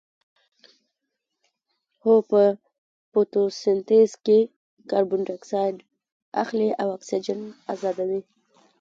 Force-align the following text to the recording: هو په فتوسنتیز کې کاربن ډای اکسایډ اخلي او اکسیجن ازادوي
هو 2.03 2.13
په 2.29 2.41
فتوسنتیز 3.11 4.11
کې 4.25 4.39
کاربن 4.89 5.19
ډای 5.27 5.35
اکسایډ 5.39 5.75
اخلي 6.43 6.69
او 6.81 6.87
اکسیجن 6.97 7.39
ازادوي 7.73 8.21